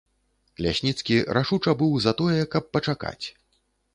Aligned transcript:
Лясніцкі 0.65 1.17
рашуча 1.39 1.75
быў 1.83 1.93
за 2.05 2.13
тое, 2.21 2.39
каб 2.57 2.63
пачакаць. 2.79 3.25